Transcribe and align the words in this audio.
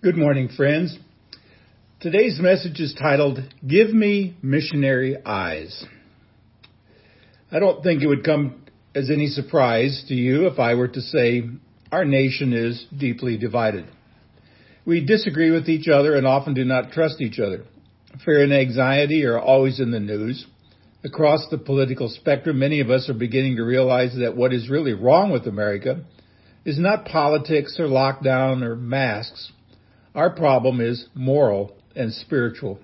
Good 0.00 0.16
morning, 0.16 0.48
friends. 0.56 0.96
Today's 1.98 2.38
message 2.40 2.78
is 2.78 2.94
titled, 2.96 3.40
Give 3.66 3.92
Me 3.92 4.36
Missionary 4.40 5.16
Eyes. 5.26 5.84
I 7.50 7.58
don't 7.58 7.82
think 7.82 8.00
it 8.00 8.06
would 8.06 8.22
come 8.22 8.62
as 8.94 9.10
any 9.10 9.26
surprise 9.26 10.04
to 10.06 10.14
you 10.14 10.46
if 10.46 10.60
I 10.60 10.74
were 10.74 10.86
to 10.86 11.00
say 11.00 11.50
our 11.90 12.04
nation 12.04 12.52
is 12.52 12.86
deeply 12.96 13.38
divided. 13.38 13.86
We 14.86 15.04
disagree 15.04 15.50
with 15.50 15.68
each 15.68 15.88
other 15.88 16.14
and 16.14 16.28
often 16.28 16.54
do 16.54 16.64
not 16.64 16.92
trust 16.92 17.20
each 17.20 17.40
other. 17.40 17.64
Fear 18.24 18.44
and 18.44 18.52
anxiety 18.52 19.24
are 19.24 19.40
always 19.40 19.80
in 19.80 19.90
the 19.90 19.98
news. 19.98 20.46
Across 21.02 21.48
the 21.50 21.58
political 21.58 22.08
spectrum, 22.08 22.60
many 22.60 22.78
of 22.78 22.88
us 22.88 23.08
are 23.08 23.14
beginning 23.14 23.56
to 23.56 23.64
realize 23.64 24.14
that 24.16 24.36
what 24.36 24.52
is 24.52 24.70
really 24.70 24.92
wrong 24.92 25.32
with 25.32 25.48
America 25.48 26.04
is 26.64 26.78
not 26.78 27.04
politics 27.04 27.80
or 27.80 27.88
lockdown 27.88 28.62
or 28.62 28.76
masks 28.76 29.50
our 30.18 30.30
problem 30.30 30.80
is 30.80 31.06
moral 31.14 31.76
and 31.94 32.12
spiritual. 32.12 32.80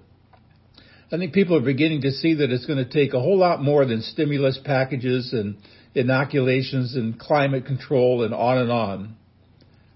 I 1.11 1.19
think 1.19 1.33
people 1.34 1.56
are 1.56 1.65
beginning 1.65 2.02
to 2.02 2.12
see 2.12 2.34
that 2.34 2.51
it's 2.52 2.65
going 2.65 2.79
to 2.79 2.88
take 2.88 3.12
a 3.12 3.20
whole 3.20 3.37
lot 3.37 3.61
more 3.61 3.84
than 3.84 4.02
stimulus 4.02 4.56
packages 4.65 5.33
and 5.33 5.56
inoculations 5.97 6.95
and 6.95 7.19
climate 7.19 7.66
control 7.66 8.23
and 8.23 8.33
on 8.33 8.59
and 8.59 8.70
on. 8.70 9.16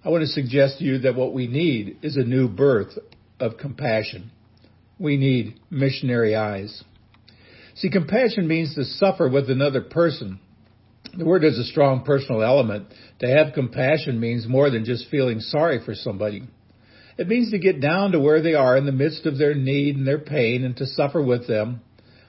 I 0.04 0.08
want 0.08 0.22
to 0.22 0.26
suggest 0.26 0.78
to 0.78 0.84
you 0.84 0.98
that 0.98 1.14
what 1.14 1.32
we 1.32 1.46
need 1.46 1.98
is 2.02 2.16
a 2.16 2.24
new 2.24 2.48
birth 2.48 2.98
of 3.38 3.56
compassion. 3.56 4.32
We 4.98 5.16
need 5.16 5.60
missionary 5.70 6.34
eyes. 6.34 6.82
See, 7.76 7.88
compassion 7.88 8.48
means 8.48 8.74
to 8.74 8.84
suffer 8.84 9.28
with 9.28 9.48
another 9.48 9.82
person. 9.82 10.40
The 11.16 11.24
word 11.24 11.44
has 11.44 11.56
a 11.56 11.64
strong 11.64 12.02
personal 12.02 12.42
element. 12.42 12.88
To 13.20 13.28
have 13.28 13.54
compassion 13.54 14.18
means 14.18 14.48
more 14.48 14.70
than 14.70 14.84
just 14.84 15.08
feeling 15.08 15.38
sorry 15.38 15.78
for 15.84 15.94
somebody. 15.94 16.42
It 17.18 17.26
means 17.26 17.50
to 17.50 17.58
get 17.58 17.80
down 17.80 18.12
to 18.12 18.20
where 18.20 18.40
they 18.40 18.54
are 18.54 18.76
in 18.76 18.86
the 18.86 18.92
midst 18.92 19.26
of 19.26 19.38
their 19.38 19.54
need 19.54 19.96
and 19.96 20.06
their 20.06 20.20
pain 20.20 20.64
and 20.64 20.76
to 20.76 20.86
suffer 20.86 21.20
with 21.20 21.48
them. 21.48 21.80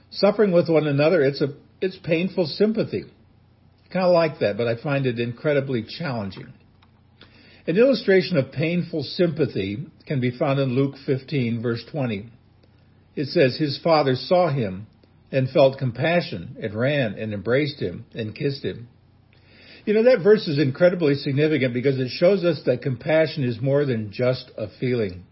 Suffering 0.09 0.51
with 0.51 0.67
one 0.67 0.87
another, 0.87 1.21
it's 1.21 1.41
a, 1.41 1.49
it's 1.79 1.97
painful 2.03 2.47
sympathy. 2.47 3.05
Kind 3.93 4.05
of 4.05 4.13
like 4.13 4.39
that, 4.39 4.57
but 4.57 4.67
I 4.67 4.81
find 4.81 5.05
it 5.05 5.19
incredibly 5.19 5.83
challenging. 5.83 6.53
An 7.67 7.77
illustration 7.77 8.37
of 8.37 8.51
painful 8.51 9.03
sympathy 9.03 9.85
can 10.07 10.19
be 10.19 10.31
found 10.31 10.59
in 10.59 10.69
Luke 10.69 10.95
15 11.05 11.61
verse 11.61 11.83
20. 11.91 12.31
It 13.15 13.27
says, 13.27 13.57
His 13.57 13.79
father 13.83 14.15
saw 14.15 14.49
him 14.49 14.87
and 15.31 15.49
felt 15.49 15.77
compassion 15.77 16.57
and 16.61 16.73
ran 16.73 17.13
and 17.13 17.31
embraced 17.31 17.79
him 17.79 18.05
and 18.15 18.35
kissed 18.35 18.63
him. 18.63 18.87
You 19.85 19.93
know, 19.93 20.03
that 20.03 20.23
verse 20.23 20.47
is 20.47 20.59
incredibly 20.59 21.15
significant 21.15 21.73
because 21.73 21.99
it 21.99 22.09
shows 22.09 22.43
us 22.43 22.61
that 22.65 22.81
compassion 22.81 23.43
is 23.43 23.61
more 23.61 23.85
than 23.85 24.11
just 24.11 24.51
a 24.57 24.67
feeling. 24.79 25.23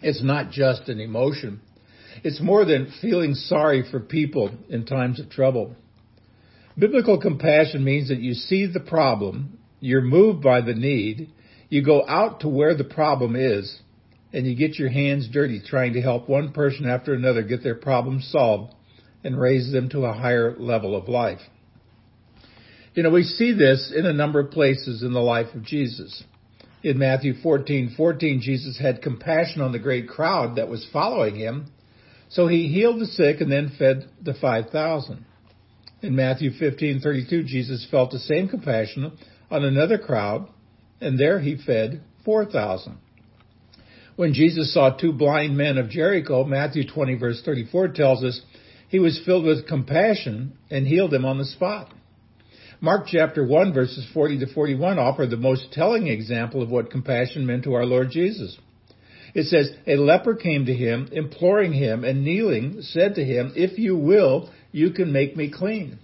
It's 0.00 0.22
not 0.22 0.50
just 0.50 0.88
an 0.88 1.00
emotion. 1.00 1.60
It's 2.22 2.40
more 2.40 2.64
than 2.64 2.92
feeling 3.00 3.34
sorry 3.34 3.84
for 3.90 4.00
people 4.00 4.50
in 4.68 4.86
times 4.86 5.18
of 5.20 5.30
trouble. 5.30 5.74
Biblical 6.78 7.20
compassion 7.20 7.84
means 7.84 8.08
that 8.08 8.18
you 8.18 8.34
see 8.34 8.66
the 8.66 8.80
problem, 8.80 9.58
you're 9.80 10.00
moved 10.00 10.42
by 10.42 10.60
the 10.60 10.74
need, 10.74 11.30
you 11.68 11.84
go 11.84 12.06
out 12.06 12.40
to 12.40 12.48
where 12.48 12.76
the 12.76 12.84
problem 12.84 13.36
is, 13.36 13.80
and 14.32 14.46
you 14.46 14.56
get 14.56 14.78
your 14.78 14.90
hands 14.90 15.28
dirty 15.32 15.60
trying 15.64 15.92
to 15.94 16.00
help 16.00 16.28
one 16.28 16.52
person 16.52 16.88
after 16.88 17.14
another 17.14 17.42
get 17.42 17.62
their 17.62 17.76
problem 17.76 18.20
solved 18.20 18.74
and 19.22 19.38
raise 19.38 19.72
them 19.72 19.88
to 19.88 20.04
a 20.04 20.12
higher 20.12 20.56
level 20.58 20.96
of 20.96 21.08
life. 21.08 21.40
You 22.94 23.02
know, 23.02 23.10
we 23.10 23.24
see 23.24 23.52
this 23.52 23.92
in 23.94 24.06
a 24.06 24.12
number 24.12 24.38
of 24.38 24.52
places 24.52 25.02
in 25.02 25.12
the 25.12 25.20
life 25.20 25.52
of 25.54 25.64
Jesus. 25.64 26.22
In 26.84 26.96
Matthew 26.96 27.34
14, 27.42 27.94
14, 27.96 28.40
Jesus 28.40 28.78
had 28.78 29.02
compassion 29.02 29.62
on 29.62 29.72
the 29.72 29.80
great 29.80 30.08
crowd 30.08 30.56
that 30.56 30.68
was 30.68 30.86
following 30.92 31.34
him, 31.34 31.72
so 32.28 32.46
he 32.46 32.68
healed 32.68 33.00
the 33.00 33.06
sick 33.06 33.40
and 33.40 33.50
then 33.50 33.72
fed 33.76 34.08
the 34.22 34.34
5,000. 34.34 35.24
In 36.02 36.14
Matthew 36.14 36.52
15, 36.52 37.00
32, 37.00 37.42
Jesus 37.42 37.84
felt 37.90 38.12
the 38.12 38.20
same 38.20 38.48
compassion 38.48 39.10
on 39.50 39.64
another 39.64 39.98
crowd, 39.98 40.48
and 41.00 41.18
there 41.18 41.40
he 41.40 41.56
fed 41.56 42.00
4,000. 42.24 42.96
When 44.14 44.34
Jesus 44.34 44.72
saw 44.72 44.90
two 44.90 45.12
blind 45.12 45.56
men 45.56 45.78
of 45.78 45.90
Jericho, 45.90 46.44
Matthew 46.44 46.88
20 46.88 47.16
verse 47.16 47.42
34 47.44 47.88
tells 47.88 48.22
us 48.22 48.40
he 48.88 49.00
was 49.00 49.20
filled 49.26 49.44
with 49.44 49.66
compassion 49.66 50.56
and 50.70 50.86
healed 50.86 51.10
them 51.10 51.24
on 51.24 51.38
the 51.38 51.44
spot. 51.44 51.92
Mark 52.84 53.06
chapter 53.06 53.42
1 53.42 53.72
verses 53.72 54.06
40 54.12 54.40
to 54.40 54.52
41 54.52 54.98
offer 54.98 55.24
the 55.24 55.38
most 55.38 55.72
telling 55.72 56.06
example 56.06 56.60
of 56.60 56.68
what 56.68 56.90
compassion 56.90 57.46
meant 57.46 57.64
to 57.64 57.72
our 57.72 57.86
Lord 57.86 58.10
Jesus. 58.10 58.58
It 59.34 59.46
says, 59.46 59.70
A 59.86 59.96
leper 59.96 60.34
came 60.34 60.66
to 60.66 60.74
him, 60.74 61.08
imploring 61.10 61.72
him, 61.72 62.04
and 62.04 62.22
kneeling, 62.22 62.82
said 62.82 63.14
to 63.14 63.24
him, 63.24 63.54
If 63.56 63.78
you 63.78 63.96
will, 63.96 64.50
you 64.70 64.90
can 64.90 65.14
make 65.14 65.34
me 65.34 65.50
clean. 65.50 65.98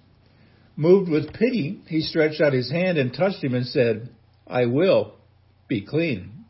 Moved 0.75 1.11
with 1.11 1.35
pity, 1.35 1.83
he 1.87 2.01
stretched 2.01 2.41
out 2.41 2.55
his 2.55 2.71
hand 2.71 2.97
and 2.97 3.13
touched 3.13 3.45
him 3.45 3.53
and 3.53 3.67
said, 3.67 4.09
I 4.47 4.65
will 4.65 5.17
be 5.69 5.85
clean. 5.85 6.47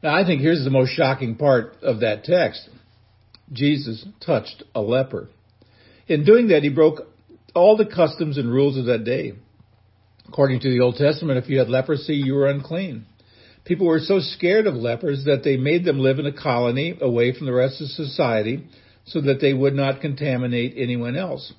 Now 0.00 0.14
I 0.14 0.24
think 0.24 0.42
here's 0.42 0.62
the 0.62 0.70
most 0.70 0.90
shocking 0.90 1.34
part 1.34 1.78
of 1.82 2.00
that 2.00 2.22
text. 2.22 2.68
Jesus 3.52 4.06
touched 4.24 4.62
a 4.76 4.80
leper. 4.80 5.28
In 6.06 6.24
doing 6.24 6.48
that, 6.48 6.62
he 6.62 6.68
broke 6.68 7.00
all 7.54 7.76
the 7.76 7.86
customs 7.86 8.38
and 8.38 8.50
rules 8.50 8.76
of 8.76 8.86
that 8.86 9.04
day. 9.04 9.34
According 10.28 10.60
to 10.60 10.70
the 10.70 10.80
Old 10.80 10.96
Testament, 10.96 11.38
if 11.38 11.50
you 11.50 11.58
had 11.58 11.68
leprosy, 11.68 12.14
you 12.14 12.34
were 12.34 12.48
unclean. 12.48 13.06
People 13.64 13.86
were 13.86 14.00
so 14.00 14.18
scared 14.18 14.66
of 14.66 14.74
lepers 14.74 15.24
that 15.24 15.42
they 15.44 15.56
made 15.56 15.84
them 15.84 16.00
live 16.00 16.18
in 16.18 16.26
a 16.26 16.32
colony 16.32 16.96
away 17.00 17.36
from 17.36 17.46
the 17.46 17.52
rest 17.52 17.80
of 17.80 17.88
society 17.88 18.66
so 19.04 19.20
that 19.20 19.40
they 19.40 19.52
would 19.52 19.74
not 19.74 20.00
contaminate 20.00 20.74
anyone 20.76 21.16
else. 21.16 21.52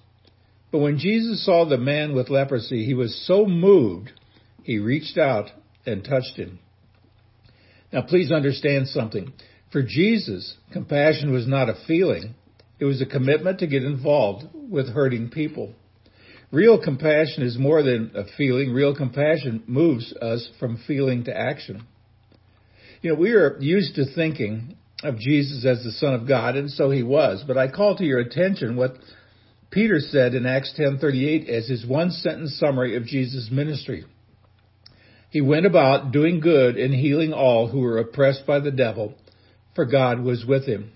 But 0.71 0.79
when 0.79 0.97
Jesus 0.97 1.45
saw 1.45 1.65
the 1.65 1.77
man 1.77 2.15
with 2.15 2.29
leprosy, 2.29 2.85
he 2.85 2.93
was 2.93 3.25
so 3.27 3.45
moved, 3.45 4.11
he 4.63 4.79
reached 4.79 5.17
out 5.17 5.49
and 5.85 6.03
touched 6.03 6.35
him. 6.35 6.59
Now 7.91 8.01
please 8.01 8.31
understand 8.31 8.87
something. 8.87 9.33
For 9.71 9.83
Jesus, 9.83 10.57
compassion 10.71 11.31
was 11.31 11.47
not 11.47 11.69
a 11.69 11.75
feeling. 11.87 12.35
It 12.79 12.85
was 12.85 13.01
a 13.01 13.05
commitment 13.05 13.59
to 13.59 13.67
get 13.67 13.83
involved 13.83 14.45
with 14.53 14.89
hurting 14.89 15.29
people. 15.29 15.73
Real 16.53 16.79
compassion 16.79 17.41
is 17.41 17.57
more 17.57 17.81
than 17.81 18.11
a 18.13 18.25
feeling. 18.37 18.73
Real 18.73 18.95
compassion 18.95 19.63
moves 19.65 20.13
us 20.21 20.47
from 20.59 20.77
feeling 20.85 21.23
to 21.23 21.35
action. 21.35 21.83
You 23.01 23.09
know, 23.09 23.19
we 23.19 23.31
are 23.31 23.57
used 23.59 23.95
to 23.95 24.05
thinking 24.13 24.77
of 25.03 25.17
Jesus 25.17 25.65
as 25.65 25.83
the 25.83 25.91
Son 25.93 26.13
of 26.13 26.27
God, 26.27 26.55
and 26.55 26.69
so 26.69 26.91
he 26.91 27.01
was. 27.01 27.43
But 27.47 27.57
I 27.57 27.71
call 27.71 27.97
to 27.97 28.05
your 28.05 28.19
attention 28.19 28.75
what 28.75 28.95
Peter 29.71 29.99
said 29.99 30.35
in 30.35 30.45
Acts 30.45 30.71
10:38 30.77 31.49
as 31.49 31.67
his 31.67 31.87
one 31.87 32.11
sentence 32.11 32.55
summary 32.59 32.97
of 32.97 33.07
Jesus' 33.07 33.49
ministry. 33.51 34.05
He 35.31 35.41
went 35.41 35.65
about 35.65 36.11
doing 36.11 36.39
good 36.39 36.77
and 36.77 36.93
healing 36.93 37.33
all 37.33 37.67
who 37.67 37.79
were 37.79 37.97
oppressed 37.97 38.45
by 38.45 38.59
the 38.59 38.69
devil, 38.69 39.15
for 39.73 39.85
God 39.85 40.19
was 40.19 40.45
with 40.45 40.67
him. 40.67 40.91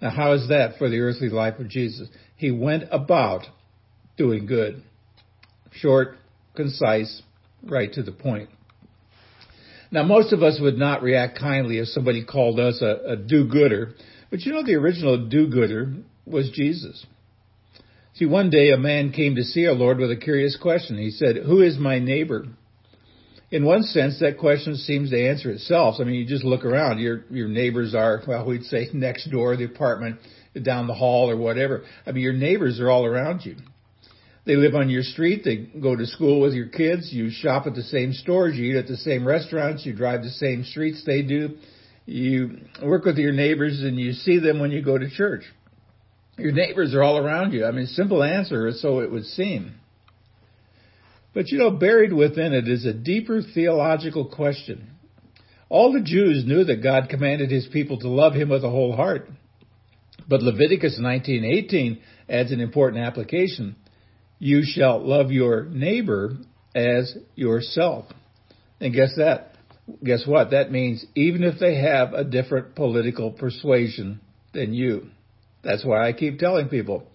Now, 0.00 0.10
how 0.10 0.34
is 0.34 0.46
that 0.50 0.78
for 0.78 0.88
the 0.88 1.00
earthly 1.00 1.30
life 1.30 1.58
of 1.58 1.68
Jesus? 1.68 2.08
He 2.36 2.52
went 2.52 2.84
about 2.92 3.48
doing 4.20 4.44
good. 4.44 4.82
Short, 5.72 6.18
concise, 6.54 7.22
right 7.64 7.90
to 7.94 8.02
the 8.02 8.12
point. 8.12 8.50
Now, 9.90 10.02
most 10.02 10.34
of 10.34 10.42
us 10.42 10.58
would 10.60 10.76
not 10.76 11.02
react 11.02 11.38
kindly 11.38 11.78
if 11.78 11.88
somebody 11.88 12.22
called 12.22 12.60
us 12.60 12.82
a, 12.82 13.12
a 13.12 13.16
do-gooder, 13.16 13.94
but 14.30 14.40
you 14.40 14.52
know 14.52 14.62
the 14.62 14.74
original 14.74 15.26
do-gooder 15.26 15.94
was 16.26 16.50
Jesus. 16.50 17.06
See, 18.14 18.26
one 18.26 18.50
day 18.50 18.72
a 18.72 18.76
man 18.76 19.10
came 19.10 19.36
to 19.36 19.42
see 19.42 19.66
our 19.66 19.72
Lord 19.72 19.96
with 19.96 20.10
a 20.10 20.16
curious 20.16 20.54
question. 20.60 20.98
He 20.98 21.10
said, 21.10 21.36
Who 21.36 21.62
is 21.62 21.78
my 21.78 21.98
neighbor? 21.98 22.44
In 23.50 23.64
one 23.64 23.82
sense, 23.84 24.20
that 24.20 24.38
question 24.38 24.76
seems 24.76 25.10
to 25.10 25.28
answer 25.28 25.50
itself. 25.50 25.96
I 25.98 26.04
mean, 26.04 26.16
you 26.16 26.26
just 26.26 26.44
look 26.44 26.66
around. 26.66 26.98
Your 26.98 27.24
your 27.30 27.48
neighbors 27.48 27.94
are, 27.94 28.22
well, 28.28 28.44
we'd 28.44 28.64
say 28.64 28.88
next 28.94 29.30
door, 29.30 29.56
the 29.56 29.64
apartment, 29.64 30.20
down 30.62 30.86
the 30.86 30.94
hall, 30.94 31.30
or 31.30 31.38
whatever. 31.38 31.84
I 32.06 32.12
mean, 32.12 32.22
your 32.22 32.34
neighbors 32.34 32.78
are 32.80 32.90
all 32.90 33.06
around 33.06 33.46
you. 33.46 33.56
They 34.46 34.56
live 34.56 34.74
on 34.74 34.88
your 34.88 35.02
street. 35.02 35.42
They 35.44 35.56
go 35.56 35.94
to 35.94 36.06
school 36.06 36.40
with 36.40 36.54
your 36.54 36.68
kids. 36.68 37.12
You 37.12 37.30
shop 37.30 37.66
at 37.66 37.74
the 37.74 37.82
same 37.82 38.12
stores. 38.12 38.56
You 38.56 38.72
eat 38.72 38.78
at 38.78 38.86
the 38.86 38.96
same 38.96 39.26
restaurants. 39.26 39.84
You 39.84 39.94
drive 39.94 40.22
the 40.22 40.30
same 40.30 40.64
streets 40.64 41.04
they 41.04 41.22
do. 41.22 41.56
You 42.06 42.58
work 42.82 43.04
with 43.04 43.18
your 43.18 43.32
neighbors 43.32 43.80
and 43.80 43.98
you 43.98 44.12
see 44.12 44.38
them 44.38 44.58
when 44.58 44.70
you 44.70 44.82
go 44.82 44.96
to 44.96 45.10
church. 45.10 45.44
Your 46.38 46.52
neighbors 46.52 46.94
are 46.94 47.02
all 47.02 47.18
around 47.18 47.52
you. 47.52 47.66
I 47.66 47.70
mean, 47.70 47.86
simple 47.86 48.22
answer, 48.22 48.72
so 48.72 49.00
it 49.00 49.12
would 49.12 49.26
seem. 49.26 49.74
But 51.34 51.48
you 51.48 51.58
know, 51.58 51.70
buried 51.70 52.12
within 52.12 52.54
it 52.54 52.66
is 52.66 52.86
a 52.86 52.94
deeper 52.94 53.42
theological 53.42 54.24
question. 54.24 54.90
All 55.68 55.92
the 55.92 56.00
Jews 56.00 56.44
knew 56.46 56.64
that 56.64 56.82
God 56.82 57.08
commanded 57.08 57.50
his 57.50 57.68
people 57.68 57.98
to 58.00 58.08
love 58.08 58.34
him 58.34 58.48
with 58.48 58.64
a 58.64 58.70
whole 58.70 58.96
heart. 58.96 59.28
But 60.28 60.42
Leviticus 60.42 60.98
19:18 60.98 61.98
adds 62.28 62.50
an 62.50 62.60
important 62.60 63.04
application 63.04 63.76
you 64.40 64.62
shall 64.64 65.06
love 65.06 65.30
your 65.30 65.66
neighbor 65.66 66.32
as 66.74 67.16
yourself. 67.36 68.06
And 68.80 68.92
guess 68.92 69.14
that? 69.16 69.50
guess 70.04 70.26
what? 70.26 70.50
That 70.50 70.70
means 70.70 71.04
even 71.14 71.42
if 71.42 71.58
they 71.58 71.76
have 71.80 72.12
a 72.12 72.24
different 72.24 72.74
political 72.74 73.30
persuasion 73.32 74.20
than 74.52 74.74
you. 74.74 75.08
That's 75.62 75.84
why 75.84 76.08
I 76.08 76.12
keep 76.12 76.38
telling 76.38 76.68
people 76.68 77.06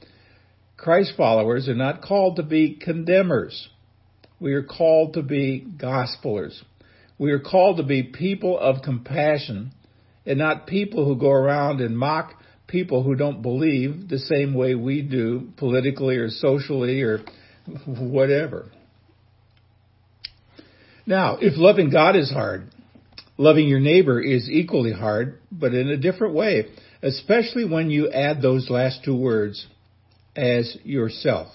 Christ 0.78 1.14
followers 1.16 1.68
are 1.70 1.76
not 1.76 2.02
called 2.02 2.36
to 2.38 2.44
be 2.44 2.76
condemners. 2.76 3.70
We 4.40 4.54
are 4.54 4.64
called 4.64 5.14
to 5.14 5.22
be 5.22 5.66
gospelers. 5.78 6.62
We 7.18 7.32
are 7.32 7.40
called 7.40 7.78
to 7.78 7.84
be 7.84 8.04
people 8.04 8.60
of 8.60 8.84
compassion 8.84 9.72
and 10.26 10.38
not 10.38 10.68
people 10.68 11.06
who 11.06 11.16
go 11.16 11.32
around 11.32 11.80
and 11.80 11.98
mock 11.98 12.34
people 12.68 13.04
who 13.04 13.16
don't 13.16 13.42
believe 13.42 14.10
the 14.10 14.20
same 14.20 14.54
way 14.54 14.76
we 14.76 15.02
do 15.02 15.50
politically 15.58 16.18
or 16.18 16.30
socially 16.30 17.02
or 17.02 17.20
whatever. 17.86 18.72
Now, 21.06 21.38
if 21.40 21.54
loving 21.58 21.92
God 21.92 22.16
is 22.16 22.32
hard, 22.32 22.70
loving 23.38 23.68
your 23.68 23.80
neighbor 23.80 24.20
is 24.20 24.50
equally 24.50 24.94
hard, 24.94 25.40
but 25.52 25.74
in 25.74 25.90
a 25.90 25.98
different 25.98 26.34
way, 26.34 26.66
especially 27.04 27.66
when 27.66 27.92
you 27.92 28.10
add 28.10 28.42
those 28.42 28.70
last 28.70 29.04
two 29.04 29.16
words, 29.16 29.68
as 30.36 30.78
yourself. 30.84 31.48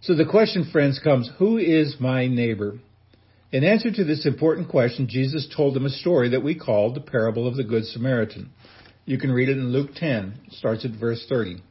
So 0.00 0.14
the 0.14 0.24
question, 0.24 0.68
friends, 0.72 0.98
comes, 1.02 1.30
who 1.38 1.58
is 1.58 1.96
my 2.00 2.26
neighbor? 2.26 2.78
In 3.52 3.64
answer 3.64 3.90
to 3.90 4.04
this 4.04 4.26
important 4.26 4.68
question, 4.68 5.08
Jesus 5.08 5.52
told 5.54 5.74
them 5.74 5.84
a 5.84 5.90
story 5.90 6.30
that 6.30 6.42
we 6.42 6.54
call 6.54 6.92
the 6.92 7.00
parable 7.00 7.46
of 7.46 7.56
the 7.56 7.64
Good 7.64 7.84
Samaritan. 7.84 8.50
You 9.04 9.18
can 9.18 9.32
read 9.32 9.48
it 9.48 9.58
in 9.58 9.72
Luke 9.72 9.90
10, 9.96 10.34
starts 10.50 10.84
at 10.84 10.92
verse 10.92 11.24
30. 11.28 11.62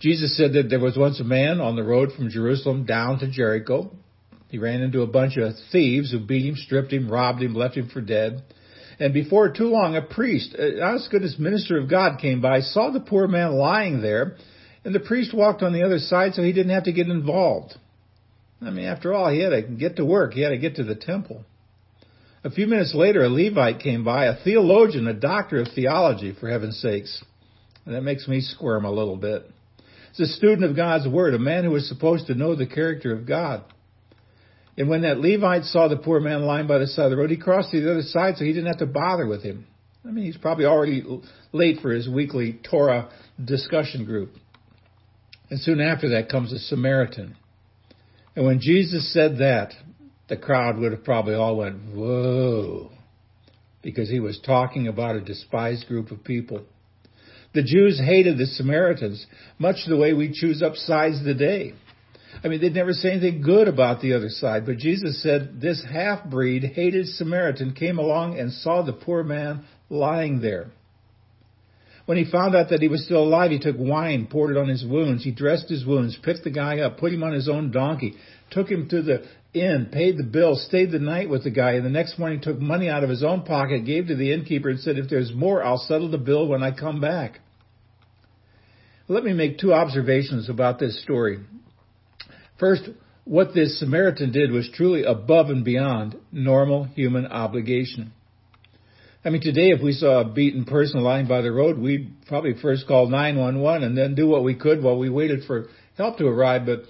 Jesus 0.00 0.36
said 0.36 0.54
that 0.54 0.70
there 0.70 0.80
was 0.80 0.96
once 0.96 1.20
a 1.20 1.24
man 1.24 1.60
on 1.60 1.76
the 1.76 1.82
road 1.82 2.12
from 2.16 2.30
Jerusalem 2.30 2.86
down 2.86 3.18
to 3.18 3.30
Jericho. 3.30 3.90
He 4.48 4.58
ran 4.58 4.80
into 4.80 5.02
a 5.02 5.06
bunch 5.06 5.36
of 5.36 5.52
thieves 5.70 6.10
who 6.10 6.18
beat 6.18 6.48
him, 6.48 6.56
stripped 6.56 6.92
him, 6.92 7.10
robbed 7.10 7.42
him, 7.42 7.54
left 7.54 7.76
him 7.76 7.88
for 7.88 8.00
dead. 8.00 8.42
And 8.98 9.14
before 9.14 9.52
too 9.52 9.68
long, 9.68 9.96
a 9.96 10.02
priest, 10.02 10.54
as 10.54 11.08
good 11.08 11.22
as 11.22 11.38
minister 11.38 11.78
of 11.78 11.88
God 11.88 12.18
came 12.18 12.40
by, 12.40 12.60
saw 12.60 12.90
the 12.90 13.00
poor 13.00 13.28
man 13.28 13.52
lying 13.52 14.00
there, 14.00 14.36
and 14.84 14.94
the 14.94 15.00
priest 15.00 15.34
walked 15.34 15.62
on 15.62 15.72
the 15.72 15.82
other 15.82 15.98
side 15.98 16.34
so 16.34 16.42
he 16.42 16.52
didn't 16.52 16.72
have 16.72 16.84
to 16.84 16.92
get 16.92 17.08
involved. 17.08 17.74
I 18.62 18.70
mean, 18.70 18.86
after 18.86 19.12
all, 19.14 19.30
he 19.30 19.40
had 19.40 19.50
to 19.50 19.62
get 19.62 19.96
to 19.96 20.04
work. 20.04 20.32
He 20.32 20.42
had 20.42 20.50
to 20.50 20.58
get 20.58 20.76
to 20.76 20.84
the 20.84 20.94
temple. 20.94 21.44
A 22.42 22.50
few 22.50 22.66
minutes 22.66 22.94
later, 22.94 23.22
a 23.22 23.28
Levite 23.28 23.80
came 23.80 24.02
by, 24.02 24.26
a 24.26 24.42
theologian, 24.42 25.06
a 25.06 25.14
doctor 25.14 25.60
of 25.60 25.68
theology, 25.74 26.34
for 26.38 26.48
heaven's 26.48 26.80
sakes. 26.80 27.22
And 27.84 27.94
that 27.94 28.02
makes 28.02 28.26
me 28.26 28.40
squirm 28.40 28.84
a 28.84 28.90
little 28.90 29.16
bit. 29.16 29.50
He's 30.14 30.30
a 30.30 30.32
student 30.32 30.64
of 30.64 30.76
God's 30.76 31.06
Word, 31.06 31.34
a 31.34 31.38
man 31.38 31.64
who 31.64 31.70
was 31.70 31.88
supposed 31.88 32.28
to 32.28 32.34
know 32.34 32.54
the 32.54 32.66
character 32.66 33.12
of 33.12 33.26
God. 33.26 33.64
And 34.78 34.88
when 34.88 35.02
that 35.02 35.20
Levite 35.20 35.64
saw 35.64 35.88
the 35.88 35.96
poor 35.96 36.20
man 36.20 36.42
lying 36.42 36.66
by 36.66 36.78
the 36.78 36.86
side 36.86 37.04
of 37.04 37.10
the 37.10 37.16
road, 37.18 37.30
he 37.30 37.36
crossed 37.36 37.70
to 37.72 37.80
the 37.80 37.90
other 37.90 38.02
side 38.02 38.36
so 38.36 38.44
he 38.44 38.52
didn't 38.52 38.68
have 38.68 38.78
to 38.78 38.86
bother 38.86 39.26
with 39.26 39.42
him. 39.42 39.66
I 40.04 40.08
mean, 40.08 40.24
he's 40.24 40.38
probably 40.38 40.64
already 40.64 41.04
late 41.52 41.80
for 41.82 41.90
his 41.90 42.08
weekly 42.08 42.58
Torah 42.68 43.10
discussion 43.44 44.06
group. 44.06 44.30
And 45.50 45.60
soon 45.60 45.80
after 45.80 46.10
that 46.10 46.30
comes 46.30 46.52
a 46.52 46.58
Samaritan. 46.58 47.36
And 48.34 48.46
when 48.46 48.60
Jesus 48.60 49.12
said 49.12 49.38
that, 49.38 49.74
the 50.30 50.36
crowd 50.36 50.78
would 50.78 50.92
have 50.92 51.04
probably 51.04 51.34
all 51.34 51.56
went, 51.56 51.92
whoa, 51.92 52.90
because 53.82 54.08
he 54.08 54.20
was 54.20 54.40
talking 54.46 54.88
about 54.88 55.16
a 55.16 55.20
despised 55.20 55.86
group 55.88 56.10
of 56.10 56.24
people. 56.24 56.62
The 57.52 57.64
Jews 57.64 58.00
hated 58.02 58.38
the 58.38 58.46
Samaritans, 58.46 59.26
much 59.58 59.76
the 59.86 59.96
way 59.96 60.14
we 60.14 60.32
choose 60.32 60.62
up 60.62 60.76
sides 60.76 61.22
today. 61.24 61.74
I 62.44 62.48
mean, 62.48 62.60
they'd 62.60 62.72
never 62.72 62.92
say 62.92 63.10
anything 63.10 63.42
good 63.42 63.66
about 63.66 64.00
the 64.00 64.14
other 64.14 64.28
side, 64.28 64.64
but 64.64 64.78
Jesus 64.78 65.20
said 65.20 65.60
this 65.60 65.84
half-breed, 65.92 66.62
hated 66.76 67.08
Samaritan 67.08 67.74
came 67.74 67.98
along 67.98 68.38
and 68.38 68.52
saw 68.52 68.82
the 68.82 68.92
poor 68.92 69.24
man 69.24 69.64
lying 69.88 70.40
there. 70.40 70.68
When 72.06 72.18
he 72.18 72.30
found 72.30 72.54
out 72.54 72.70
that 72.70 72.80
he 72.80 72.88
was 72.88 73.04
still 73.04 73.24
alive, 73.24 73.50
he 73.50 73.58
took 73.58 73.76
wine, 73.78 74.28
poured 74.30 74.52
it 74.52 74.56
on 74.56 74.68
his 74.68 74.84
wounds. 74.84 75.24
He 75.24 75.32
dressed 75.32 75.68
his 75.68 75.84
wounds, 75.84 76.18
picked 76.22 76.44
the 76.44 76.50
guy 76.50 76.78
up, 76.80 76.98
put 76.98 77.12
him 77.12 77.22
on 77.22 77.32
his 77.32 77.48
own 77.48 77.72
donkey, 77.72 78.14
took 78.50 78.68
him 78.68 78.88
to 78.88 79.02
the 79.02 79.24
inn, 79.52 79.88
paid 79.92 80.16
the 80.16 80.24
bill, 80.24 80.56
stayed 80.56 80.90
the 80.90 80.98
night 80.98 81.28
with 81.28 81.44
the 81.44 81.50
guy, 81.50 81.72
and 81.72 81.84
the 81.84 81.90
next 81.90 82.18
morning 82.18 82.40
took 82.40 82.58
money 82.58 82.88
out 82.88 83.04
of 83.04 83.10
his 83.10 83.22
own 83.22 83.42
pocket, 83.42 83.84
gave 83.84 84.06
to 84.08 84.16
the 84.16 84.32
innkeeper, 84.32 84.68
and 84.68 84.80
said, 84.80 84.98
If 84.98 85.08
there's 85.08 85.32
more, 85.34 85.62
I'll 85.62 85.78
settle 85.78 86.10
the 86.10 86.18
bill 86.18 86.46
when 86.46 86.62
I 86.62 86.70
come 86.70 87.00
back. 87.00 87.40
Let 89.08 89.24
me 89.24 89.32
make 89.32 89.58
two 89.58 89.74
observations 89.74 90.48
about 90.48 90.78
this 90.78 91.02
story. 91.02 91.40
First, 92.60 92.88
what 93.24 93.54
this 93.54 93.80
Samaritan 93.80 94.32
did 94.32 94.52
was 94.52 94.70
truly 94.72 95.04
above 95.04 95.50
and 95.50 95.64
beyond 95.64 96.16
normal 96.30 96.84
human 96.84 97.26
obligation. 97.26 98.12
I 99.24 99.30
mean, 99.30 99.42
today 99.42 99.68
if 99.70 99.82
we 99.82 99.92
saw 99.92 100.20
a 100.20 100.24
beaten 100.24 100.64
person 100.64 101.02
lying 101.02 101.26
by 101.26 101.42
the 101.42 101.52
road, 101.52 101.78
we'd 101.78 102.26
probably 102.26 102.54
first 102.60 102.86
call 102.86 103.08
911 103.08 103.82
and 103.86 103.96
then 103.96 104.14
do 104.14 104.26
what 104.26 104.44
we 104.44 104.54
could 104.54 104.82
while 104.82 104.98
we 104.98 105.10
waited 105.10 105.44
for 105.46 105.66
help 105.96 106.16
to 106.18 106.26
arrive. 106.26 106.64
But 106.64 106.84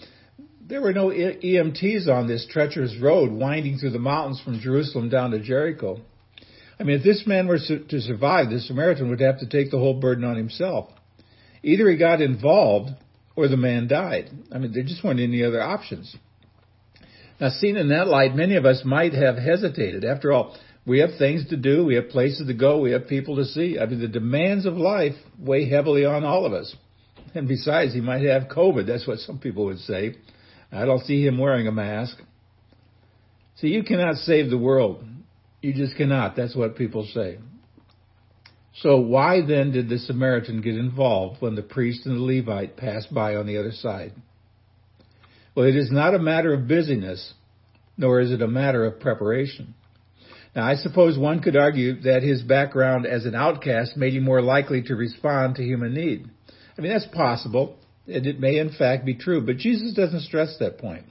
there 0.71 0.81
were 0.81 0.93
no 0.93 1.09
EMTs 1.09 2.07
on 2.09 2.29
this 2.29 2.47
treacherous 2.49 2.97
road 3.03 3.33
winding 3.33 3.79
through 3.79 3.91
the 3.91 3.99
mountains 3.99 4.41
from 4.41 4.61
Jerusalem 4.61 5.09
down 5.09 5.33
to 5.33 5.41
Jericho. 5.41 6.01
I 6.79 6.85
mean, 6.85 6.97
if 6.97 7.05
this 7.05 7.27
man 7.27 7.49
were 7.49 7.59
to 7.59 8.01
survive, 8.01 8.51
the 8.51 8.61
Samaritan 8.61 9.11
would 9.11 9.21
have 9.21 9.41
to 9.41 9.49
take 9.49 9.71
the 9.71 9.79
whole 9.79 10.01
burden 10.01 10.25
on 10.25 10.37
himself. 10.37 10.89
Either 11.65 11.91
he 11.91 11.97
got 11.99 12.23
involved 12.23 12.91
or 13.35 13.49
the 13.49 13.57
man 13.57 13.89
died. 13.89 14.31
I 14.53 14.59
mean, 14.59 14.73
there 14.73 14.85
just 14.85 15.03
weren't 15.03 15.21
any 15.21 15.43
other 15.43 15.61
options. 15.61 16.17
Now, 17.41 17.49
seen 17.49 17.77
in 17.77 17.89
that 17.89 18.07
light, 18.07 18.37
many 18.37 18.55
of 18.55 18.65
us 18.65 18.83
might 18.85 19.13
have 19.13 19.37
hesitated. 19.37 20.05
After 20.05 20.33
all, 20.33 20.57
we 20.87 21.01
have 21.01 21.11
things 21.19 21.49
to 21.49 21.57
do, 21.57 21.85
we 21.85 21.97
have 21.97 22.11
places 22.11 22.47
to 22.47 22.55
go, 22.55 22.81
we 22.81 22.93
have 22.93 23.09
people 23.09 23.37
to 23.37 23.45
see. 23.45 23.79
I 23.79 23.87
mean, 23.87 24.01
the 24.01 24.09
demands 24.09 24.67
of 24.67 24.75
life 24.75 25.15
weigh 25.39 25.69
heavily 25.69 26.05
on 26.05 26.25
all 26.25 26.47
of 26.47 26.53
us. 26.53 26.75
And 27.35 27.49
besides, 27.49 27.93
he 27.93 28.01
might 28.01 28.23
have 28.23 28.45
COVID. 28.45 28.87
That's 28.87 29.07
what 29.07 29.19
some 29.19 29.39
people 29.39 29.65
would 29.67 29.81
say. 29.81 30.15
I 30.73 30.85
don't 30.85 31.05
see 31.05 31.27
him 31.27 31.39
wearing 31.39 31.67
a 31.67 31.73
mask. 31.73 32.17
See, 33.57 33.69
you 33.69 33.83
cannot 33.83 34.17
save 34.17 34.51
the 34.51 34.59
world. 34.59 35.05
You 35.63 35.75
just 35.75 35.97
cannot. 35.97 36.37
That's 36.37 36.57
what 36.57 36.77
people 36.77 37.07
say. 37.13 37.39
So 38.75 38.99
why 38.99 39.41
then 39.47 39.73
did 39.73 39.89
the 39.89 39.99
Samaritan 39.99 40.63
get 40.63 40.77
involved 40.77 41.43
when 41.43 41.55
the 41.55 41.63
priest 41.63 42.07
and 42.07 42.17
the 42.17 42.23
Levite 42.23 42.77
passed 42.77 43.13
by 43.13 43.35
on 43.35 43.47
the 43.47 43.59
other 43.59 43.73
side? 43.73 44.13
Well, 45.55 45.67
it 45.67 45.77
is 45.77 45.91
not 45.91 46.15
a 46.15 46.19
matter 46.19 46.55
of 46.55 46.69
busyness, 46.69 47.35
nor 47.99 48.21
is 48.21 48.31
it 48.31 48.41
a 48.41 48.49
matter 48.49 48.85
of 48.85 49.01
preparation. 49.01 49.75
Now, 50.55 50.67
I 50.67 50.77
suppose 50.77 51.19
one 51.19 51.43
could 51.43 51.57
argue 51.57 52.01
that 52.03 52.23
his 52.23 52.43
background 52.43 53.07
as 53.07 53.27
an 53.27 53.35
outcast 53.35 53.97
made 53.97 54.15
him 54.15 54.25
more 54.25 54.41
likely 54.41 54.83
to 54.83 54.95
respond 54.95 55.57
to 55.57 55.63
human 55.63 55.93
need. 55.93 56.29
I 56.79 56.81
mean, 56.81 56.93
that's 56.93 57.07
possible, 57.07 57.77
and 58.07 58.27
it 58.27 58.41
may 58.41 58.59
in 58.59 58.71
fact 58.71 59.05
be 59.05 59.15
true, 59.15 59.41
but 59.41 59.57
Jesus 59.57 59.93
doesn't 59.95 60.23
stress 60.23 60.57
that 60.59 60.79
point. 60.79 61.05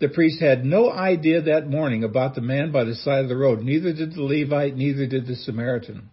The 0.00 0.08
priest 0.08 0.40
had 0.40 0.64
no 0.64 0.90
idea 0.90 1.42
that 1.42 1.68
morning 1.68 2.02
about 2.02 2.34
the 2.34 2.40
man 2.40 2.72
by 2.72 2.84
the 2.84 2.94
side 2.94 3.22
of 3.22 3.28
the 3.28 3.36
road. 3.36 3.60
Neither 3.60 3.92
did 3.92 4.14
the 4.14 4.22
Levite, 4.22 4.76
neither 4.76 5.06
did 5.06 5.26
the 5.26 5.36
Samaritan. 5.36 6.10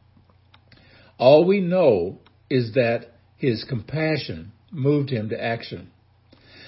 All 1.17 1.45
we 1.45 1.59
know 1.59 2.19
is 2.49 2.73
that 2.73 3.15
his 3.37 3.63
compassion 3.63 4.51
moved 4.71 5.09
him 5.09 5.29
to 5.29 5.43
action. 5.43 5.91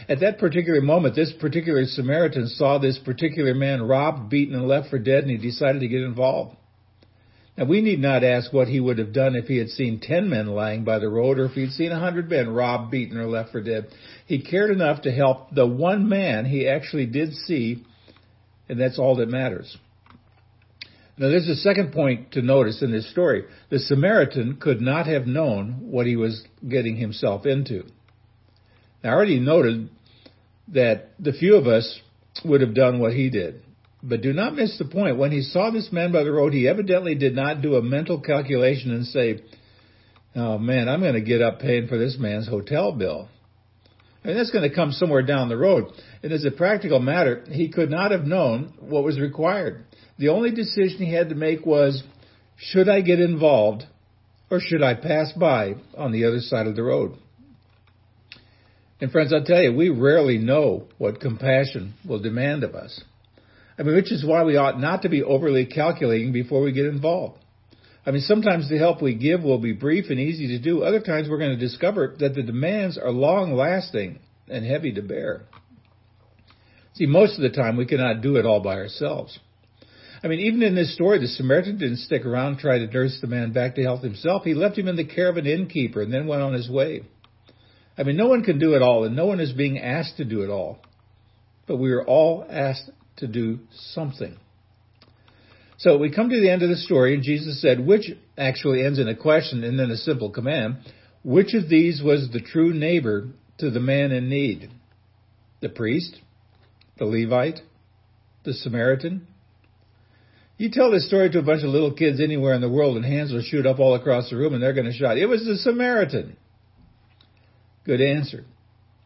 At 0.09 0.19
that 0.19 0.37
particular 0.37 0.81
moment, 0.81 1.15
this 1.15 1.31
particular 1.39 1.85
Samaritan 1.85 2.47
saw 2.47 2.77
this 2.77 2.97
particular 2.97 3.53
man 3.53 3.83
robbed, 3.83 4.29
beaten, 4.29 4.55
and 4.55 4.67
left 4.67 4.89
for 4.89 4.99
dead, 4.99 5.23
and 5.23 5.31
he 5.31 5.37
decided 5.37 5.79
to 5.79 5.87
get 5.87 6.01
involved. 6.01 6.57
Now, 7.57 7.65
we 7.65 7.81
need 7.81 7.99
not 7.99 8.23
ask 8.23 8.51
what 8.51 8.67
he 8.67 8.79
would 8.79 8.97
have 8.97 9.13
done 9.13 9.35
if 9.35 9.45
he 9.45 9.57
had 9.57 9.69
seen 9.69 9.99
ten 9.99 10.27
men 10.27 10.47
lying 10.47 10.83
by 10.83 10.97
the 10.97 11.09
road 11.09 11.37
or 11.37 11.45
if 11.45 11.51
he 11.51 11.61
had 11.61 11.71
seen 11.71 11.91
a 11.91 11.99
hundred 11.99 12.29
men 12.29 12.49
robbed, 12.49 12.89
beaten, 12.89 13.17
or 13.17 13.27
left 13.27 13.51
for 13.51 13.61
dead. 13.61 13.87
He 14.25 14.41
cared 14.41 14.71
enough 14.71 15.03
to 15.03 15.11
help 15.11 15.53
the 15.53 15.67
one 15.67 16.09
man 16.09 16.45
he 16.45 16.67
actually 16.67 17.05
did 17.05 17.33
see, 17.33 17.83
and 18.67 18.79
that's 18.79 18.97
all 18.97 19.17
that 19.17 19.29
matters. 19.29 19.77
Now, 21.15 21.29
there's 21.29 21.47
a 21.47 21.55
second 21.55 21.91
point 21.91 22.31
to 22.31 22.41
notice 22.41 22.81
in 22.81 22.91
this 22.91 23.09
story. 23.11 23.43
The 23.69 23.77
Samaritan 23.77 24.57
could 24.59 24.81
not 24.81 25.05
have 25.05 25.27
known 25.27 25.91
what 25.91 26.07
he 26.07 26.15
was 26.15 26.43
getting 26.67 26.95
himself 26.95 27.45
into. 27.45 27.83
I 29.03 29.09
already 29.09 29.39
noted 29.39 29.89
that 30.69 31.11
the 31.19 31.33
few 31.33 31.55
of 31.55 31.67
us 31.67 31.99
would 32.43 32.61
have 32.61 32.73
done 32.73 32.99
what 32.99 33.13
he 33.13 33.29
did. 33.29 33.61
But 34.03 34.21
do 34.21 34.33
not 34.33 34.55
miss 34.55 34.77
the 34.77 34.85
point. 34.85 35.17
When 35.17 35.31
he 35.31 35.41
saw 35.41 35.71
this 35.71 35.89
man 35.91 36.11
by 36.11 36.23
the 36.23 36.31
road, 36.31 36.53
he 36.53 36.67
evidently 36.67 37.15
did 37.15 37.33
not 37.33 37.61
do 37.61 37.75
a 37.75 37.81
mental 37.81 38.19
calculation 38.19 38.91
and 38.91 39.05
say, 39.05 39.41
oh 40.35 40.57
man, 40.57 40.89
I'm 40.89 40.99
going 40.99 41.13
to 41.13 41.21
get 41.21 41.41
up 41.41 41.59
paying 41.59 41.87
for 41.87 41.97
this 41.97 42.17
man's 42.19 42.47
hotel 42.47 42.91
bill. 42.91 43.29
Mean, 44.25 44.37
that's 44.37 44.51
going 44.51 44.69
to 44.69 44.75
come 44.75 44.91
somewhere 44.91 45.21
down 45.21 45.49
the 45.49 45.57
road. 45.57 45.85
And 46.21 46.31
as 46.31 46.45
a 46.45 46.51
practical 46.51 46.99
matter, 46.99 47.43
he 47.49 47.69
could 47.69 47.89
not 47.89 48.11
have 48.11 48.23
known 48.23 48.73
what 48.79 49.03
was 49.03 49.19
required. 49.19 49.85
The 50.17 50.29
only 50.29 50.51
decision 50.51 51.05
he 51.05 51.13
had 51.13 51.29
to 51.29 51.35
make 51.35 51.65
was, 51.65 52.03
should 52.57 52.87
I 52.87 53.01
get 53.01 53.19
involved 53.19 53.83
or 54.49 54.59
should 54.59 54.83
I 54.83 54.93
pass 54.95 55.31
by 55.33 55.75
on 55.97 56.11
the 56.11 56.25
other 56.25 56.39
side 56.39 56.67
of 56.67 56.75
the 56.75 56.83
road? 56.83 57.17
And 59.01 59.11
friends, 59.11 59.33
I'll 59.33 59.43
tell 59.43 59.61
you, 59.61 59.73
we 59.73 59.89
rarely 59.89 60.37
know 60.37 60.87
what 60.97 61.19
compassion 61.19 61.95
will 62.07 62.19
demand 62.21 62.63
of 62.63 62.75
us. 62.75 63.01
I 63.77 63.83
mean, 63.83 63.95
which 63.95 64.11
is 64.11 64.25
why 64.25 64.43
we 64.43 64.57
ought 64.57 64.79
not 64.79 65.01
to 65.01 65.09
be 65.09 65.23
overly 65.23 65.65
calculating 65.65 66.31
before 66.31 66.61
we 66.61 66.71
get 66.71 66.85
involved. 66.85 67.39
I 68.05 68.11
mean, 68.11 68.21
sometimes 68.21 68.69
the 68.69 68.77
help 68.77 69.01
we 69.01 69.15
give 69.15 69.43
will 69.43 69.59
be 69.59 69.73
brief 69.73 70.09
and 70.09 70.19
easy 70.19 70.47
to 70.49 70.59
do. 70.59 70.83
Other 70.83 70.99
times 70.99 71.29
we're 71.29 71.37
going 71.37 71.57
to 71.57 71.65
discover 71.65 72.15
that 72.19 72.35
the 72.35 72.43
demands 72.43 72.97
are 72.97 73.11
long 73.11 73.53
lasting 73.53 74.19
and 74.49 74.65
heavy 74.65 74.91
to 74.93 75.01
bear. 75.01 75.43
See, 76.95 77.05
most 77.05 77.37
of 77.37 77.41
the 77.41 77.49
time 77.49 77.77
we 77.77 77.85
cannot 77.85 78.21
do 78.21 78.35
it 78.35 78.45
all 78.45 78.59
by 78.59 78.75
ourselves. 78.75 79.39
I 80.23 80.27
mean, 80.27 80.39
even 80.41 80.63
in 80.63 80.75
this 80.75 80.93
story, 80.93 81.19
the 81.19 81.27
Samaritan 81.27 81.77
didn't 81.77 81.97
stick 81.97 82.25
around 82.25 82.47
and 82.53 82.59
try 82.59 82.77
to 82.77 82.87
nurse 82.87 83.17
the 83.19 83.27
man 83.27 83.51
back 83.51 83.75
to 83.75 83.83
health 83.83 84.03
himself. 84.03 84.43
He 84.43 84.53
left 84.53 84.77
him 84.77 84.87
in 84.87 84.95
the 84.95 85.05
care 85.05 85.29
of 85.29 85.37
an 85.37 85.47
innkeeper 85.47 86.01
and 86.01 86.13
then 86.13 86.27
went 86.27 86.41
on 86.41 86.53
his 86.53 86.69
way. 86.69 87.03
I 87.97 88.03
mean, 88.03 88.15
no 88.15 88.27
one 88.27 88.43
can 88.43 88.57
do 88.57 88.73
it 88.73 88.81
all, 88.81 89.03
and 89.03 89.15
no 89.15 89.25
one 89.25 89.39
is 89.39 89.51
being 89.51 89.79
asked 89.79 90.17
to 90.17 90.25
do 90.25 90.41
it 90.43 90.49
all. 90.49 90.79
But 91.67 91.77
we 91.77 91.91
are 91.91 92.03
all 92.03 92.45
asked 92.49 92.89
to 93.17 93.27
do 93.27 93.59
something. 93.71 94.37
So 95.77 95.97
we 95.97 96.11
come 96.11 96.29
to 96.29 96.39
the 96.39 96.49
end 96.49 96.63
of 96.63 96.69
the 96.69 96.77
story, 96.77 97.13
and 97.13 97.23
Jesus 97.23 97.61
said, 97.61 97.85
which 97.85 98.11
actually 98.37 98.85
ends 98.85 98.99
in 98.99 99.07
a 99.07 99.15
question 99.15 99.63
and 99.63 99.77
then 99.77 99.91
a 99.91 99.97
simple 99.97 100.29
command. 100.29 100.77
Which 101.23 101.53
of 101.53 101.69
these 101.69 102.01
was 102.01 102.29
the 102.31 102.41
true 102.41 102.73
neighbor 102.73 103.27
to 103.57 103.69
the 103.69 103.79
man 103.79 104.11
in 104.11 104.29
need? 104.29 104.69
The 105.61 105.69
priest? 105.69 106.19
The 106.97 107.05
Levite? 107.05 107.59
The 108.45 108.53
Samaritan? 108.53 109.27
You 110.57 110.69
tell 110.71 110.91
this 110.91 111.07
story 111.07 111.29
to 111.31 111.39
a 111.39 111.43
bunch 111.43 111.63
of 111.63 111.69
little 111.69 111.93
kids 111.93 112.21
anywhere 112.21 112.53
in 112.53 112.61
the 112.61 112.69
world, 112.69 112.95
and 112.95 113.05
hands 113.05 113.31
will 113.33 113.41
shoot 113.41 113.65
up 113.65 113.79
all 113.79 113.95
across 113.95 114.29
the 114.29 114.37
room, 114.37 114.53
and 114.53 114.61
they're 114.61 114.73
going 114.73 114.85
to 114.85 114.93
shout, 114.93 115.17
It 115.17 115.25
was 115.25 115.43
the 115.43 115.57
Samaritan. 115.57 116.37
Good 117.85 118.01
answer. 118.01 118.45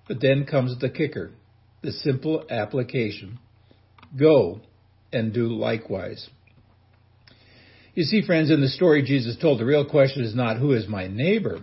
But 0.07 0.21
then 0.21 0.45
comes 0.45 0.77
the 0.79 0.89
kicker 0.89 1.31
the 1.81 1.91
simple 1.91 2.43
application 2.49 3.39
Go 4.17 4.61
and 5.11 5.33
do 5.33 5.47
likewise. 5.47 6.29
You 7.93 8.03
see, 8.03 8.21
friends, 8.21 8.51
in 8.51 8.61
the 8.61 8.67
story 8.67 9.01
Jesus 9.01 9.37
told, 9.41 9.59
the 9.59 9.65
real 9.65 9.89
question 9.89 10.23
is 10.23 10.35
not 10.35 10.57
who 10.57 10.73
is 10.73 10.87
my 10.87 11.07
neighbor, 11.07 11.61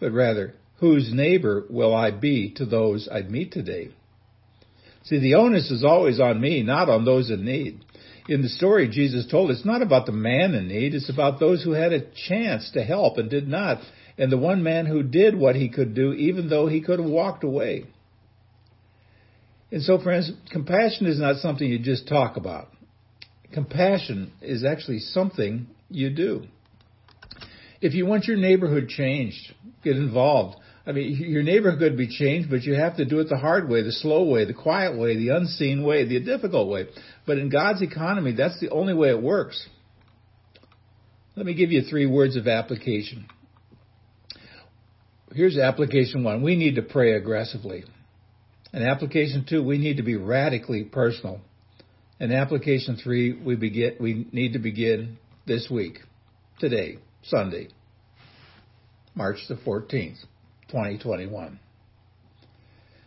but 0.00 0.10
rather, 0.10 0.54
whose 0.80 1.12
neighbor 1.12 1.64
will 1.70 1.94
I 1.94 2.10
be 2.10 2.52
to 2.56 2.66
those 2.66 3.08
I 3.10 3.22
meet 3.22 3.52
today? 3.52 3.90
See, 5.04 5.20
the 5.20 5.34
onus 5.36 5.70
is 5.70 5.84
always 5.84 6.18
on 6.18 6.40
me, 6.40 6.62
not 6.62 6.88
on 6.88 7.04
those 7.04 7.30
in 7.30 7.44
need. 7.44 7.84
In 8.28 8.42
the 8.42 8.48
story 8.48 8.88
Jesus 8.88 9.26
told, 9.30 9.50
it's 9.50 9.64
not 9.64 9.82
about 9.82 10.06
the 10.06 10.12
man 10.12 10.54
in 10.54 10.68
need, 10.68 10.94
it's 10.94 11.10
about 11.10 11.40
those 11.40 11.62
who 11.62 11.72
had 11.72 11.92
a 11.92 12.06
chance 12.28 12.70
to 12.72 12.82
help 12.82 13.18
and 13.18 13.30
did 13.30 13.48
not, 13.48 13.78
and 14.18 14.30
the 14.30 14.38
one 14.38 14.62
man 14.62 14.86
who 14.86 15.02
did 15.02 15.36
what 15.36 15.56
he 15.56 15.68
could 15.68 15.94
do 15.94 16.12
even 16.12 16.48
though 16.48 16.66
he 16.66 16.80
could 16.80 17.00
have 17.00 17.08
walked 17.08 17.44
away. 17.44 17.84
And 19.72 19.82
so, 19.82 19.98
friends, 19.98 20.30
compassion 20.50 21.06
is 21.06 21.18
not 21.18 21.36
something 21.36 21.66
you 21.66 21.78
just 21.78 22.06
talk 22.06 22.36
about. 22.36 22.68
Compassion 23.54 24.30
is 24.42 24.64
actually 24.64 24.98
something 24.98 25.66
you 25.88 26.10
do. 26.10 26.44
If 27.80 27.94
you 27.94 28.04
want 28.04 28.26
your 28.26 28.36
neighborhood 28.36 28.88
changed, 28.88 29.54
get 29.82 29.96
involved. 29.96 30.56
I 30.86 30.92
mean, 30.92 31.16
your 31.16 31.42
neighborhood 31.42 31.78
could 31.78 31.96
be 31.96 32.08
changed, 32.08 32.50
but 32.50 32.62
you 32.62 32.74
have 32.74 32.98
to 32.98 33.06
do 33.06 33.20
it 33.20 33.30
the 33.30 33.38
hard 33.38 33.68
way, 33.68 33.82
the 33.82 33.92
slow 33.92 34.24
way, 34.24 34.44
the 34.44 34.52
quiet 34.52 34.98
way, 34.98 35.16
the 35.16 35.30
unseen 35.30 35.84
way, 35.84 36.04
the 36.04 36.20
difficult 36.20 36.68
way. 36.68 36.86
But 37.26 37.38
in 37.38 37.48
God's 37.48 37.80
economy, 37.80 38.32
that's 38.32 38.60
the 38.60 38.70
only 38.70 38.92
way 38.92 39.08
it 39.08 39.22
works. 39.22 39.66
Let 41.34 41.46
me 41.46 41.54
give 41.54 41.72
you 41.72 41.82
three 41.82 42.06
words 42.06 42.36
of 42.36 42.46
application. 42.46 43.26
Here's 45.34 45.56
application 45.56 46.24
one. 46.24 46.42
We 46.42 46.56
need 46.56 46.74
to 46.74 46.82
pray 46.82 47.14
aggressively. 47.14 47.84
And 48.72 48.84
application 48.84 49.44
two, 49.48 49.62
we 49.62 49.78
need 49.78 49.98
to 49.98 50.02
be 50.02 50.16
radically 50.16 50.84
personal. 50.84 51.40
And 52.18 52.32
application 52.32 52.96
three, 52.96 53.32
we 53.32 53.56
begin, 53.56 53.96
we 54.00 54.26
need 54.32 54.54
to 54.54 54.58
begin 54.58 55.18
this 55.46 55.68
week, 55.70 55.98
today, 56.58 56.98
Sunday, 57.24 57.68
March 59.14 59.38
the 59.48 59.56
14th, 59.56 60.18
2021. 60.68 61.58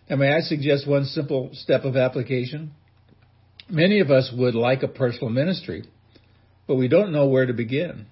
Now, 0.09 0.15
may 0.17 0.33
I 0.33 0.41
suggest 0.41 0.87
one 0.87 1.05
simple 1.05 1.49
step 1.53 1.83
of 1.83 1.95
application? 1.95 2.71
Many 3.69 4.01
of 4.01 4.11
us 4.11 4.31
would 4.37 4.53
like 4.53 4.83
a 4.83 4.87
personal 4.87 5.29
ministry, 5.29 5.85
but 6.67 6.75
we 6.75 6.87
don't 6.87 7.11
know 7.11 7.27
where 7.27 7.47
to 7.47 7.53
begin. 7.53 8.05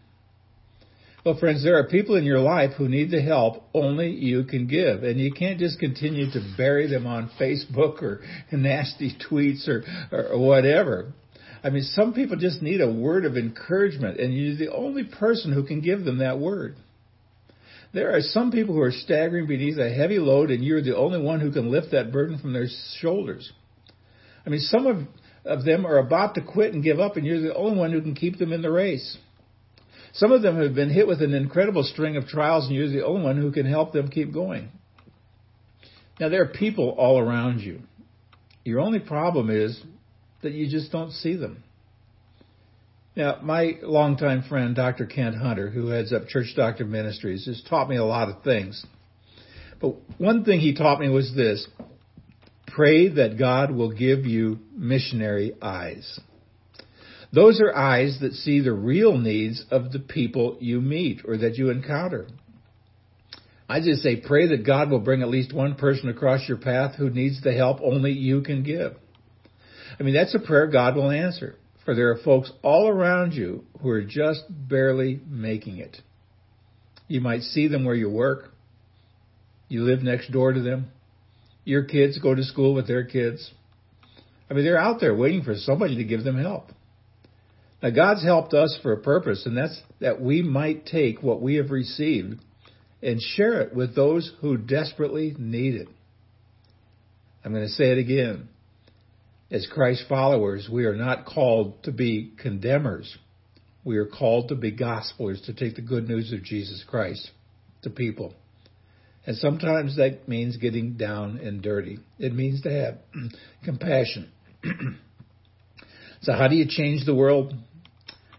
Well, 1.26 1.38
friends, 1.40 1.64
there 1.64 1.78
are 1.78 1.88
people 1.88 2.16
in 2.16 2.26
your 2.26 2.40
life 2.40 2.72
who 2.78 2.90
need 2.90 3.10
the 3.10 3.22
help 3.22 3.64
only 3.74 4.10
you 4.10 4.44
can 4.44 4.68
give. 4.68 5.04
And 5.04 5.18
you 5.18 5.32
can't 5.32 5.58
just 5.58 5.80
continue 5.80 6.30
to 6.32 6.54
bury 6.58 6.88
them 6.88 7.08
on 7.08 7.32
Facebook 7.40 8.02
or 8.02 8.22
nasty 8.52 9.16
tweets 9.30 9.70
or, 9.70 9.84
or 10.12 10.38
whatever. 10.38 11.14
I 11.64 11.70
mean, 11.70 11.84
some 11.84 12.14
people 12.14 12.36
just 12.36 12.62
need 12.62 12.82
a 12.82 12.92
word 12.92 13.24
of 13.24 13.38
encouragement, 13.38 14.20
and 14.20 14.34
you're 14.34 14.58
the 14.58 14.74
only 14.74 15.06
person 15.06 15.54
who 15.54 15.66
can 15.66 15.80
give 15.80 16.04
them 16.04 16.18
that 16.18 16.40
word. 16.40 16.76
There 17.94 18.14
are 18.14 18.22
some 18.22 18.52
people 18.52 18.76
who 18.76 18.82
are 18.82 18.92
staggering 18.92 19.48
beneath 19.48 19.78
a 19.78 19.94
heavy 19.94 20.20
load, 20.20 20.52
and 20.52 20.62
you're 20.62 20.82
the 20.82 20.98
only 20.98 21.22
one 21.22 21.40
who 21.40 21.54
can 21.54 21.72
lift 21.72 21.92
that 21.92 22.12
burden 22.12 22.38
from 22.38 22.52
their 22.52 22.68
shoulders. 23.00 23.50
I 24.46 24.50
mean, 24.50 24.60
some 24.60 24.88
of, 24.88 24.98
of 25.46 25.64
them 25.64 25.86
are 25.86 26.00
about 26.00 26.36
to 26.36 26.42
quit 26.42 26.74
and 26.74 26.84
give 26.84 27.00
up, 27.00 27.16
and 27.16 27.26
you're 27.26 27.40
the 27.40 27.56
only 27.56 27.78
one 27.78 27.94
who 27.94 28.02
can 28.02 28.16
keep 28.16 28.40
them 28.40 28.52
in 28.52 28.62
the 28.62 28.72
race. 28.72 29.18
Some 30.14 30.32
of 30.32 30.42
them 30.42 30.62
have 30.62 30.76
been 30.76 30.92
hit 30.92 31.08
with 31.08 31.22
an 31.22 31.34
incredible 31.34 31.84
string 31.84 32.18
of 32.18 32.28
trials, 32.28 32.68
and 32.68 32.76
you're 32.76 32.90
the 32.90 33.06
only 33.06 33.24
one 33.24 33.38
who 33.38 33.52
can 33.52 33.66
help 33.66 33.94
them 33.94 34.10
keep 34.10 34.32
going. 34.32 34.70
Now, 36.20 36.30
there 36.30 36.44
are 36.44 36.48
people 36.48 36.90
all 36.90 37.20
around 37.20 37.62
you. 37.62 37.80
Your 38.64 38.80
only 38.80 39.00
problem 39.00 39.50
is 39.50 39.82
that 40.44 40.54
you 40.54 40.70
just 40.70 40.92
don't 40.92 41.12
see 41.12 41.36
them. 41.36 41.64
Now, 43.16 43.40
my 43.42 43.78
longtime 43.82 44.44
friend, 44.44 44.76
Dr. 44.76 45.06
Kent 45.06 45.36
Hunter, 45.36 45.70
who 45.70 45.88
heads 45.88 46.14
up 46.14 46.28
Church 46.28 46.54
Doctor 46.56 46.86
Ministries, 46.86 47.46
has 47.46 47.62
taught 47.68 47.90
me 47.90 47.96
a 47.96 48.06
lot 48.06 48.30
of 48.30 48.44
things. 48.44 48.86
But 49.80 49.96
one 50.18 50.46
thing 50.46 50.60
he 50.60 50.76
taught 50.76 51.00
me 51.00 51.10
was 51.10 51.34
this 51.36 51.68
pray 52.68 53.10
that 53.10 53.38
God 53.38 53.72
will 53.72 53.92
give 53.92 54.26
you 54.26 54.60
missionary 54.76 55.54
eyes. 55.62 56.20
Those 57.34 57.60
are 57.60 57.76
eyes 57.76 58.20
that 58.22 58.34
see 58.34 58.62
the 58.62 58.74
real 58.74 59.18
needs 59.18 59.66
of 59.72 59.92
the 59.92 60.00
people 60.00 60.58
you 60.60 60.80
meet 60.80 61.22
or 61.26 61.38
that 61.38 61.58
you 61.58 61.72
encounter. 61.72 62.28
I 63.68 63.80
just 63.80 64.04
say 64.04 64.18
pray 64.18 64.48
that 64.50 64.66
God 64.66 64.92
will 64.92 65.00
bring 65.00 65.24
at 65.24 65.30
least 65.30 65.52
one 65.52 65.74
person 65.74 66.10
across 66.10 66.48
your 66.48 66.58
path 66.58 66.96
who 66.96 67.10
needs 67.10 67.42
the 67.42 67.54
help 67.54 67.80
only 67.82 68.12
you 68.12 68.42
can 68.42 68.62
give. 68.62 68.94
I 70.00 70.04
mean, 70.04 70.14
that's 70.14 70.36
a 70.36 70.40
prayer 70.40 70.68
God 70.68 70.96
will 70.96 71.10
answer, 71.10 71.56
for 71.84 71.96
there 71.96 72.12
are 72.12 72.20
folks 72.24 72.52
all 72.62 72.88
around 72.88 73.34
you 73.34 73.64
who 73.82 73.90
are 73.90 74.04
just 74.04 74.44
barely 74.50 75.20
making 75.28 75.78
it. 75.78 75.98
You 77.08 77.22
might 77.22 77.42
see 77.42 77.68
them 77.68 77.84
where 77.84 77.96
you 77.96 78.12
work. 78.12 78.52
You 79.70 79.84
live 79.84 80.04
next 80.04 80.32
door 80.32 80.54
to 80.54 80.62
them. 80.62 80.92
Your 81.66 81.84
kids 81.84 82.20
go 82.20 82.36
to 82.36 82.44
school 82.44 82.76
with 82.76 82.88
their 82.88 83.06
kids. 83.06 83.52
I 84.50 84.54
mean, 84.54 84.66
they're 84.66 84.78
out 84.78 85.00
there 85.00 85.16
waiting 85.16 85.44
for 85.44 85.56
somebody 85.56 85.96
to 85.96 86.04
give 86.04 86.24
them 86.24 86.38
help. 86.38 86.70
Now, 87.84 87.90
God's 87.90 88.24
helped 88.24 88.54
us 88.54 88.80
for 88.82 88.94
a 88.94 89.02
purpose, 89.02 89.46
and 89.46 89.58
that's 89.58 89.78
that 90.00 90.22
we 90.22 90.42
might 90.42 90.86
take 90.86 91.22
what 91.22 91.42
we 91.42 91.56
have 91.56 91.70
received 91.70 92.40
and 93.02 93.22
share 93.22 93.60
it 93.60 93.76
with 93.76 93.94
those 93.94 94.32
who 94.40 94.56
desperately 94.56 95.36
need 95.38 95.76
it. 95.76 95.90
I'm 97.44 97.52
going 97.52 97.66
to 97.66 97.70
say 97.70 97.92
it 97.92 97.98
again. 97.98 98.48
As 99.52 99.68
Christ 99.70 100.06
followers, 100.08 100.70
we 100.72 100.86
are 100.86 100.96
not 100.96 101.26
called 101.26 101.84
to 101.84 101.92
be 101.92 102.32
condemners. 102.42 103.18
We 103.84 103.98
are 103.98 104.08
called 104.08 104.48
to 104.48 104.56
be 104.56 104.72
gospelers, 104.72 105.46
to 105.48 105.54
take 105.54 105.76
the 105.76 105.82
good 105.82 106.08
news 106.08 106.32
of 106.32 106.42
Jesus 106.42 106.86
Christ 106.88 107.30
to 107.82 107.90
people. 107.90 108.34
And 109.26 109.36
sometimes 109.36 109.98
that 109.98 110.30
means 110.30 110.56
getting 110.56 110.94
down 110.94 111.38
and 111.38 111.62
dirty. 111.62 112.00
It 112.18 112.34
means 112.34 112.62
to 112.62 112.72
have 112.72 112.98
compassion. 113.66 114.32
so, 116.22 116.32
how 116.32 116.48
do 116.48 116.56
you 116.56 116.66
change 116.66 117.06
the 117.06 117.14
world? 117.14 117.54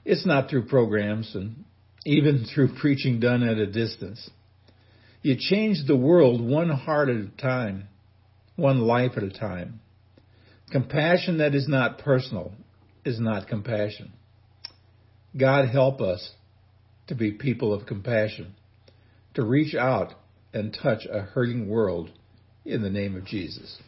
It's 0.04 0.26
not 0.26 0.50
through 0.50 0.66
programs 0.66 1.34
and 1.34 1.64
even 2.04 2.46
through 2.54 2.74
preaching 2.80 3.20
done 3.20 3.42
at 3.42 3.58
a 3.58 3.66
distance. 3.66 4.28
You 5.22 5.36
change 5.38 5.86
the 5.86 5.96
world 5.96 6.40
one 6.46 6.68
heart 6.68 7.08
at 7.08 7.16
a 7.16 7.28
time, 7.40 7.88
one 8.56 8.80
life 8.80 9.12
at 9.16 9.22
a 9.22 9.30
time. 9.30 9.80
Compassion 10.70 11.38
that 11.38 11.54
is 11.54 11.66
not 11.68 11.98
personal 11.98 12.52
is 13.04 13.18
not 13.18 13.48
compassion. 13.48 14.12
God 15.36 15.68
help 15.68 16.00
us 16.00 16.32
to 17.06 17.14
be 17.14 17.32
people 17.32 17.72
of 17.72 17.86
compassion, 17.86 18.54
to 19.34 19.42
reach 19.42 19.74
out 19.74 20.14
and 20.52 20.76
touch 20.82 21.06
a 21.10 21.20
hurting 21.20 21.68
world 21.68 22.10
in 22.64 22.82
the 22.82 22.90
name 22.90 23.16
of 23.16 23.24
Jesus. 23.24 23.78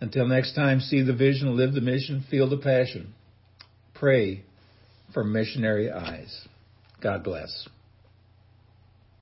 Until 0.00 0.26
next 0.26 0.54
time, 0.54 0.80
see 0.80 1.02
the 1.02 1.14
vision, 1.14 1.56
live 1.56 1.72
the 1.72 1.80
mission, 1.80 2.24
feel 2.30 2.48
the 2.48 2.58
passion. 2.58 3.14
Pray 3.94 4.44
for 5.12 5.24
missionary 5.24 5.90
eyes. 5.90 6.48
God 7.02 7.24
bless. 7.24 7.68